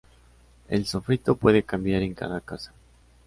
El 0.67 0.87
sofrito 0.87 1.35
puede 1.35 1.61
cambiar 1.61 2.01
en 2.01 2.15
cada 2.15 2.41
casa. 2.41 2.73